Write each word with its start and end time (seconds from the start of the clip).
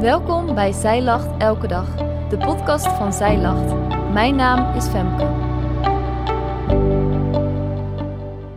Welkom 0.00 0.54
bij 0.54 0.72
Zij 0.72 1.02
Lacht 1.02 1.42
Elke 1.42 1.66
Dag, 1.66 1.96
de 2.28 2.36
podcast 2.36 2.86
van 2.86 3.12
Zij 3.12 3.38
Lacht. 3.38 3.74
Mijn 4.12 4.36
naam 4.36 4.76
is 4.76 4.86
Femke. 4.86 5.24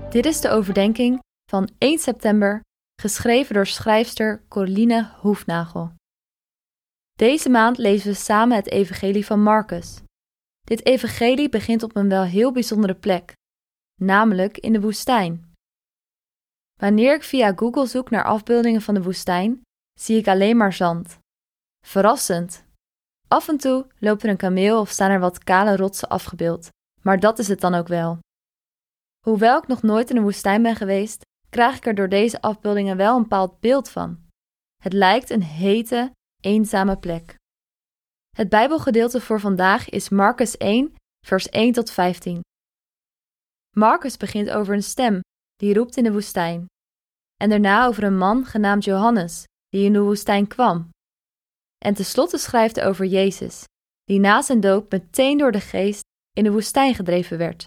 Dit 0.10 0.26
is 0.26 0.42
de 0.42 0.50
overdenking 0.50 1.20
van 1.52 1.70
1 1.78 2.00
september, 2.00 2.62
geschreven 3.02 3.54
door 3.54 3.68
schrijfster 3.68 4.44
Coline 4.48 5.10
Hoefnagel. 5.20 5.92
Deze 7.14 7.50
maand 7.50 7.78
lezen 7.78 8.12
we 8.12 8.18
samen 8.18 8.56
het 8.56 8.70
Evangelie 8.70 9.26
van 9.26 9.44
Marcus. 9.44 10.02
Dit 10.62 10.86
Evangelie 10.86 11.50
begint 11.50 11.84
op 11.84 11.96
een 11.96 12.10
wel 12.10 12.24
heel 12.24 12.52
bijzondere 12.52 12.96
plek, 12.96 13.34
namelijk 14.02 14.58
in 14.58 14.74
de 14.74 14.82
woestijn. 14.82 15.54
Wanneer 16.80 17.16
ik 17.16 17.24
via 17.24 17.54
Google 17.56 17.86
zoek 17.86 18.10
naar 18.10 18.24
afbeeldingen 18.24 18.82
van 18.82 18.94
de 18.94 19.02
woestijn, 19.04 19.62
zie 20.00 20.18
ik 20.18 20.28
alleen 20.28 20.58
maar 20.58 20.74
zand. 20.74 21.20
Verrassend. 21.86 22.64
Af 23.28 23.48
en 23.48 23.58
toe 23.58 23.88
loopt 24.00 24.24
er 24.24 24.30
een 24.30 24.38
kameel 24.38 24.80
of 24.80 24.90
staan 24.90 25.12
er 25.12 25.20
wat 25.20 25.44
kale 25.44 25.76
rotsen 25.76 26.10
afgebeeld, 26.10 26.70
maar 27.02 27.20
dat 27.20 27.40
is 27.40 27.48
het 27.48 27.62
dan 27.62 27.74
ook 27.74 27.88
wel. 27.88 28.20
Hoewel 29.26 29.58
ik 29.58 29.68
nog 29.68 29.82
nooit 29.82 30.10
in 30.10 30.18
een 30.18 30.24
woestijn 30.24 30.62
ben 30.62 30.76
geweest, 30.76 31.22
krijg 31.50 31.76
ik 31.76 31.86
er 31.86 31.96
door 31.96 32.10
deze 32.10 32.42
afbeeldingen 32.42 32.98
wel 32.98 33.16
een 33.16 33.22
bepaald 33.22 33.60
beeld 33.60 33.90
van. 33.90 34.28
Het 34.84 34.94
lijkt 34.94 35.30
een 35.30 35.44
hete, 35.44 36.12
eenzame 36.42 36.98
plek. 36.98 37.36
Het 38.36 38.50
Bijbelgedeelte 38.50 39.22
voor 39.22 39.40
vandaag 39.40 39.90
is 39.90 40.10
Marcus 40.10 40.58
1, 40.58 40.96
vers 41.26 41.50
1 41.50 41.74
tot 41.74 41.92
15. 41.92 42.42
Marcus 43.76 44.18
begint 44.18 44.50
over 44.50 44.74
een 44.74 44.84
stem 44.84 45.20
die 45.56 45.74
roept 45.74 45.98
in 45.98 46.04
de 46.04 46.12
woestijn, 46.12 46.66
en 47.42 47.50
daarna 47.50 47.86
over 47.86 48.04
een 48.04 48.18
man 48.18 48.46
genaamd 48.46 48.84
Johannes 48.84 49.44
die 49.70 49.86
in 49.86 49.94
de 49.94 50.02
woestijn 50.02 50.48
kwam. 50.48 50.90
En 51.86 51.94
tenslotte 51.94 52.38
schrijft 52.38 52.76
hij 52.76 52.88
over 52.88 53.06
Jezus, 53.06 53.64
die 54.04 54.20
na 54.20 54.42
zijn 54.42 54.60
doop 54.60 54.92
meteen 54.92 55.38
door 55.38 55.52
de 55.52 55.60
geest 55.60 56.02
in 56.32 56.44
de 56.44 56.52
woestijn 56.52 56.96
gedreven 56.96 57.38
werd. 57.38 57.66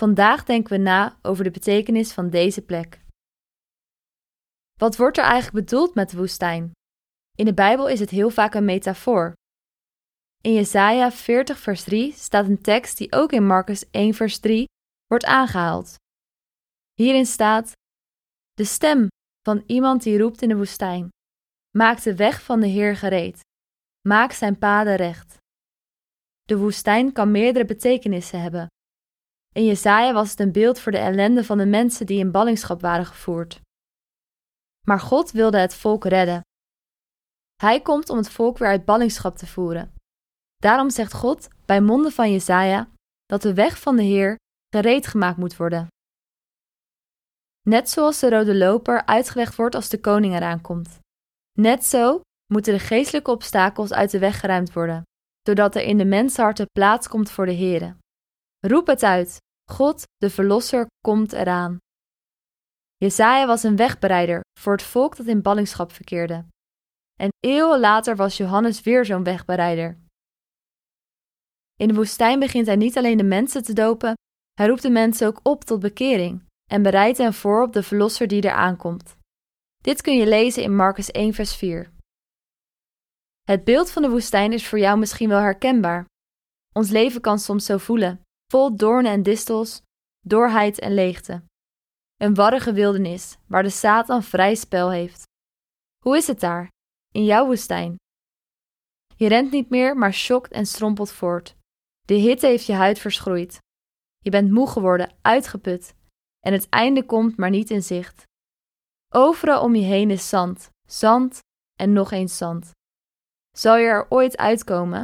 Vandaag 0.00 0.44
denken 0.44 0.76
we 0.76 0.82
na 0.82 1.18
over 1.22 1.44
de 1.44 1.50
betekenis 1.50 2.12
van 2.12 2.30
deze 2.30 2.62
plek. 2.62 3.00
Wat 4.78 4.96
wordt 4.96 5.18
er 5.18 5.24
eigenlijk 5.24 5.66
bedoeld 5.66 5.94
met 5.94 6.10
de 6.10 6.16
woestijn? 6.16 6.70
In 7.34 7.44
de 7.44 7.54
Bijbel 7.54 7.88
is 7.88 8.00
het 8.00 8.10
heel 8.10 8.30
vaak 8.30 8.54
een 8.54 8.64
metafoor. 8.64 9.32
In 10.42 10.52
Jesaja 10.52 11.12
40 11.12 11.58
vers 11.58 11.82
3 11.82 12.12
staat 12.12 12.46
een 12.46 12.62
tekst 12.62 12.98
die 12.98 13.12
ook 13.12 13.32
in 13.32 13.46
Marcus 13.46 13.90
1 13.90 14.14
vers 14.14 14.38
3 14.38 14.64
wordt 15.06 15.24
aangehaald. 15.24 15.94
Hierin 16.94 17.26
staat: 17.26 17.72
De 18.52 18.64
stem 18.64 19.08
van 19.42 19.62
iemand 19.66 20.02
die 20.02 20.18
roept 20.18 20.42
in 20.42 20.48
de 20.48 20.56
woestijn. 20.56 21.08
Maak 21.76 22.02
de 22.02 22.14
weg 22.14 22.42
van 22.42 22.60
de 22.60 22.66
Heer 22.66 22.96
gereed. 22.96 23.40
Maak 24.08 24.32
zijn 24.32 24.58
paden 24.58 24.96
recht. 24.96 25.36
De 26.42 26.58
woestijn 26.58 27.12
kan 27.12 27.30
meerdere 27.30 27.64
betekenissen 27.64 28.40
hebben. 28.40 28.66
In 29.52 29.64
Jesaja 29.64 30.12
was 30.12 30.30
het 30.30 30.40
een 30.40 30.52
beeld 30.52 30.80
voor 30.80 30.92
de 30.92 30.98
ellende 30.98 31.44
van 31.44 31.58
de 31.58 31.66
mensen 31.66 32.06
die 32.06 32.18
in 32.18 32.30
ballingschap 32.30 32.80
waren 32.80 33.06
gevoerd. 33.06 33.60
Maar 34.86 35.00
God 35.00 35.30
wilde 35.30 35.58
het 35.58 35.74
volk 35.74 36.04
redden. 36.04 36.40
Hij 37.56 37.80
komt 37.80 38.08
om 38.08 38.16
het 38.16 38.30
volk 38.30 38.58
weer 38.58 38.68
uit 38.68 38.84
ballingschap 38.84 39.36
te 39.36 39.46
voeren. 39.46 39.94
Daarom 40.56 40.90
zegt 40.90 41.12
God 41.12 41.48
bij 41.64 41.80
monden 41.80 42.12
van 42.12 42.32
Jesaja 42.32 42.90
dat 43.24 43.42
de 43.42 43.54
weg 43.54 43.80
van 43.80 43.96
de 43.96 44.02
Heer 44.02 44.36
gereed 44.68 45.06
gemaakt 45.06 45.36
moet 45.36 45.56
worden. 45.56 45.86
Net 47.62 47.90
zoals 47.90 48.20
de 48.20 48.30
rode 48.30 48.56
loper 48.56 49.06
uitgelegd 49.06 49.54
wordt 49.56 49.74
als 49.74 49.88
de 49.88 50.00
koning 50.00 50.34
eraan 50.34 50.60
komt. 50.60 51.04
Net 51.56 51.84
zo 51.84 52.20
moeten 52.52 52.72
de 52.72 52.78
geestelijke 52.78 53.30
obstakels 53.30 53.92
uit 53.92 54.10
de 54.10 54.18
weg 54.18 54.40
geruimd 54.40 54.72
worden, 54.72 55.02
zodat 55.42 55.74
er 55.74 55.82
in 55.82 55.98
de 55.98 56.04
mensenharten 56.04 56.66
plaats 56.72 57.08
komt 57.08 57.30
voor 57.30 57.46
de 57.46 57.54
Here. 57.54 57.96
Roep 58.58 58.86
het 58.86 59.02
uit, 59.02 59.38
God, 59.70 60.02
de 60.16 60.30
Verlosser, 60.30 60.86
komt 61.00 61.32
eraan. 61.32 61.78
Jesaja 62.96 63.46
was 63.46 63.62
een 63.62 63.76
wegbereider 63.76 64.40
voor 64.60 64.72
het 64.72 64.82
volk 64.82 65.16
dat 65.16 65.26
in 65.26 65.42
ballingschap 65.42 65.92
verkeerde. 65.92 66.46
En 67.14 67.28
eeuwen 67.40 67.80
later 67.80 68.16
was 68.16 68.36
Johannes 68.36 68.80
weer 68.80 69.04
zo'n 69.04 69.24
wegbereider. 69.24 69.98
In 71.76 71.88
de 71.88 71.94
woestijn 71.94 72.38
begint 72.38 72.66
hij 72.66 72.76
niet 72.76 72.96
alleen 72.96 73.16
de 73.16 73.24
mensen 73.24 73.62
te 73.62 73.72
dopen, 73.72 74.14
hij 74.52 74.66
roept 74.66 74.82
de 74.82 74.90
mensen 74.90 75.26
ook 75.26 75.40
op 75.42 75.64
tot 75.64 75.80
bekering 75.80 76.44
en 76.70 76.82
bereidt 76.82 77.18
hen 77.18 77.34
voor 77.34 77.62
op 77.62 77.72
de 77.72 77.82
Verlosser 77.82 78.28
die 78.28 78.42
er 78.42 78.50
aankomt. 78.50 79.15
Dit 79.86 80.02
kun 80.02 80.16
je 80.16 80.26
lezen 80.26 80.62
in 80.62 80.76
Marcus 80.76 81.10
1, 81.10 81.34
vers 81.34 81.56
4. 81.56 81.92
Het 83.42 83.64
beeld 83.64 83.90
van 83.90 84.02
de 84.02 84.10
woestijn 84.10 84.52
is 84.52 84.68
voor 84.68 84.78
jou 84.78 84.98
misschien 84.98 85.28
wel 85.28 85.40
herkenbaar. 85.40 86.04
Ons 86.72 86.90
leven 86.90 87.20
kan 87.20 87.38
soms 87.38 87.64
zo 87.64 87.76
voelen, 87.76 88.20
vol 88.46 88.76
doornen 88.76 89.12
en 89.12 89.22
distels, 89.22 89.82
doorheid 90.20 90.78
en 90.78 90.94
leegte. 90.94 91.42
Een 92.16 92.34
warrige 92.34 92.72
wildernis, 92.72 93.36
waar 93.46 93.62
de 93.62 93.70
Satan 93.70 94.22
vrij 94.22 94.54
spel 94.54 94.90
heeft. 94.90 95.22
Hoe 96.02 96.16
is 96.16 96.26
het 96.26 96.40
daar, 96.40 96.68
in 97.12 97.24
jouw 97.24 97.46
woestijn? 97.46 97.96
Je 99.16 99.28
rent 99.28 99.50
niet 99.50 99.70
meer, 99.70 99.96
maar 99.96 100.14
schokt 100.14 100.52
en 100.52 100.66
strompelt 100.66 101.12
voort. 101.12 101.56
De 102.06 102.14
hitte 102.14 102.46
heeft 102.46 102.66
je 102.66 102.72
huid 102.72 102.98
verschroeid. 102.98 103.58
Je 104.18 104.30
bent 104.30 104.50
moe 104.50 104.68
geworden, 104.68 105.12
uitgeput, 105.22 105.94
en 106.40 106.52
het 106.52 106.68
einde 106.68 107.04
komt 107.04 107.36
maar 107.36 107.50
niet 107.50 107.70
in 107.70 107.82
zicht. 107.82 108.24
Overal 109.14 109.62
om 109.62 109.74
je 109.74 109.84
heen 109.84 110.10
is 110.10 110.28
zand, 110.28 110.70
zand 110.86 111.38
en 111.74 111.92
nog 111.92 112.10
eens 112.10 112.36
zand. 112.36 112.70
Zal 113.56 113.76
je 113.76 113.86
er 113.86 114.06
ooit 114.10 114.36
uitkomen? 114.36 115.02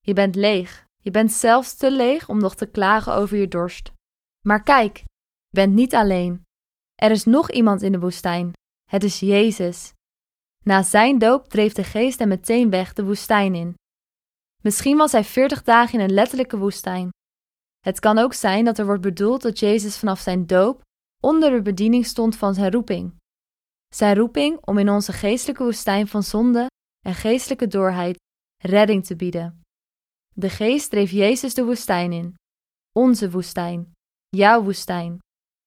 Je 0.00 0.12
bent 0.12 0.34
leeg. 0.34 0.84
Je 0.98 1.10
bent 1.10 1.32
zelfs 1.32 1.74
te 1.74 1.90
leeg 1.90 2.28
om 2.28 2.38
nog 2.38 2.54
te 2.54 2.66
klagen 2.66 3.14
over 3.14 3.36
je 3.36 3.48
dorst. 3.48 3.92
Maar 4.46 4.62
kijk, 4.62 4.96
je 4.96 5.04
bent 5.50 5.74
niet 5.74 5.94
alleen. 5.94 6.42
Er 6.94 7.10
is 7.10 7.24
nog 7.24 7.50
iemand 7.50 7.82
in 7.82 7.92
de 7.92 7.98
woestijn. 7.98 8.52
Het 8.90 9.04
is 9.04 9.20
Jezus. 9.20 9.92
Na 10.64 10.82
zijn 10.82 11.18
doop 11.18 11.48
dreef 11.48 11.72
de 11.72 11.84
geest 11.84 12.18
hem 12.18 12.28
meteen 12.28 12.70
weg 12.70 12.92
de 12.92 13.04
woestijn 13.04 13.54
in. 13.54 13.74
Misschien 14.62 14.96
was 14.96 15.12
hij 15.12 15.24
veertig 15.24 15.62
dagen 15.62 15.98
in 15.98 16.04
een 16.04 16.14
letterlijke 16.14 16.58
woestijn. 16.58 17.10
Het 17.80 18.00
kan 18.00 18.18
ook 18.18 18.34
zijn 18.34 18.64
dat 18.64 18.78
er 18.78 18.86
wordt 18.86 19.02
bedoeld 19.02 19.42
dat 19.42 19.58
Jezus 19.58 19.98
vanaf 19.98 20.20
zijn 20.20 20.46
doop 20.46 20.82
onder 21.22 21.50
de 21.50 21.62
bediening 21.62 22.06
stond 22.06 22.36
van 22.36 22.54
zijn 22.54 22.72
roeping. 22.72 23.14
Zijn 23.94 24.16
roeping 24.16 24.66
om 24.66 24.78
in 24.78 24.90
onze 24.90 25.12
geestelijke 25.12 25.62
woestijn 25.62 26.08
van 26.08 26.22
zonde 26.22 26.66
en 27.06 27.14
geestelijke 27.14 27.66
doorheid 27.66 28.16
redding 28.62 29.06
te 29.06 29.16
bieden. 29.16 29.60
De 30.34 30.50
geest 30.50 30.90
dreef 30.90 31.10
Jezus 31.10 31.54
de 31.54 31.64
woestijn 31.64 32.12
in. 32.12 32.34
Onze 32.92 33.30
woestijn. 33.30 33.92
Jouw 34.28 34.62
woestijn. 34.62 35.18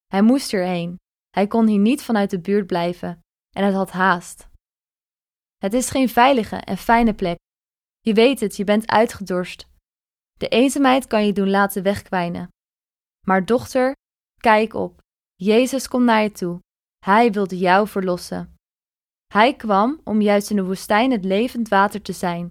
Hij 0.05 0.21
moest 0.21 0.53
erheen. 0.53 0.95
Hij 1.29 1.47
kon 1.47 1.67
hier 1.67 1.79
niet 1.79 2.03
vanuit 2.03 2.29
de 2.29 2.39
buurt 2.39 2.67
blijven 2.67 3.19
en 3.55 3.63
het 3.65 3.73
had 3.73 3.91
haast. 3.91 4.47
Het 5.57 5.73
is 5.73 5.89
geen 5.89 6.09
veilige 6.09 6.55
en 6.55 6.77
fijne 6.77 7.13
plek. 7.13 7.37
Je 7.99 8.13
weet 8.13 8.39
het, 8.39 8.55
je 8.55 8.63
bent 8.63 8.87
uitgedorst. 8.87 9.67
De 10.33 10.47
eenzaamheid 10.47 11.07
kan 11.07 11.25
je 11.25 11.33
doen 11.33 11.49
laten 11.49 11.83
wegkwijnen. 11.83 12.47
Maar 13.27 13.45
dochter, 13.45 13.93
kijk 14.41 14.73
op. 14.73 15.03
Jezus 15.35 15.87
komt 15.87 16.05
naar 16.05 16.21
je 16.21 16.31
toe. 16.31 16.59
Hij 17.05 17.31
wilde 17.31 17.57
jou 17.57 17.87
verlossen. 17.87 18.55
Hij 19.27 19.55
kwam 19.55 20.01
om 20.03 20.21
juist 20.21 20.49
in 20.49 20.55
de 20.55 20.63
woestijn 20.63 21.11
het 21.11 21.25
levend 21.25 21.67
water 21.67 22.01
te 22.01 22.13
zijn. 22.13 22.47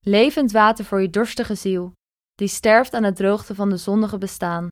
Levend 0.00 0.52
water 0.52 0.84
voor 0.84 1.00
je 1.00 1.10
dorstige 1.10 1.54
ziel, 1.54 1.92
die 2.34 2.48
sterft 2.48 2.94
aan 2.94 3.02
de 3.02 3.12
droogte 3.12 3.54
van 3.54 3.70
de 3.70 3.76
zondige 3.76 4.18
bestaan. 4.18 4.68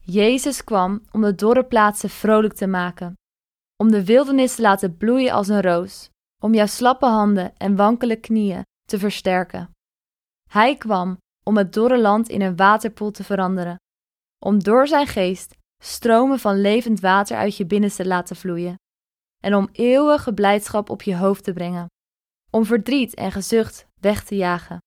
Jezus 0.00 0.64
kwam 0.64 1.04
om 1.10 1.20
de 1.20 1.34
dorre 1.34 1.64
plaatsen 1.64 2.10
vrolijk 2.10 2.54
te 2.54 2.66
maken, 2.66 3.14
om 3.76 3.90
de 3.90 4.04
wildernis 4.04 4.54
te 4.54 4.62
laten 4.62 4.96
bloeien 4.96 5.32
als 5.32 5.48
een 5.48 5.62
roos, 5.62 6.08
om 6.42 6.54
jouw 6.54 6.66
slappe 6.66 7.06
handen 7.06 7.56
en 7.56 7.76
wankele 7.76 8.16
knieën 8.16 8.62
te 8.88 8.98
versterken. 8.98 9.70
Hij 10.48 10.76
kwam 10.76 11.18
om 11.44 11.56
het 11.56 11.72
dorre 11.72 12.00
land 12.00 12.28
in 12.28 12.40
een 12.40 12.56
waterpoel 12.56 13.10
te 13.10 13.24
veranderen, 13.24 13.76
om 14.44 14.62
door 14.62 14.88
zijn 14.88 15.06
geest 15.06 15.58
stromen 15.82 16.38
van 16.38 16.60
levend 16.60 17.00
water 17.00 17.36
uit 17.36 17.56
je 17.56 17.66
binnenste 17.66 18.06
laten 18.06 18.36
vloeien, 18.36 18.74
en 19.44 19.54
om 19.54 19.68
eeuwige 19.72 20.34
blijdschap 20.34 20.90
op 20.90 21.02
je 21.02 21.16
hoofd 21.16 21.44
te 21.44 21.52
brengen, 21.52 21.86
om 22.50 22.64
verdriet 22.64 23.14
en 23.14 23.32
gezucht 23.32 23.86
weg 24.00 24.24
te 24.24 24.36
jagen. 24.36 24.78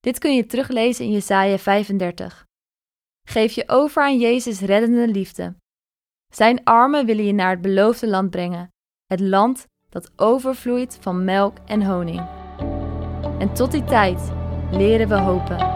Dit 0.00 0.18
kun 0.18 0.34
je 0.34 0.46
teruglezen 0.46 1.04
in 1.04 1.10
Jesaja 1.10 1.58
35. 1.58 2.44
Geef 3.28 3.52
je 3.52 3.64
over 3.66 4.02
aan 4.02 4.18
Jezus 4.18 4.60
reddende 4.60 5.08
liefde. 5.08 5.56
Zijn 6.32 6.64
armen 6.64 7.06
willen 7.06 7.24
je 7.24 7.32
naar 7.32 7.50
het 7.50 7.60
beloofde 7.60 8.08
land 8.08 8.30
brengen, 8.30 8.68
het 9.06 9.20
land 9.20 9.66
dat 9.88 10.10
overvloeit 10.16 10.98
van 11.00 11.24
melk 11.24 11.56
en 11.66 11.82
honing. 11.82 12.28
En 13.38 13.54
tot 13.54 13.72
die 13.72 13.84
tijd 13.84 14.32
leren 14.70 15.08
we 15.08 15.18
hopen. 15.18 15.75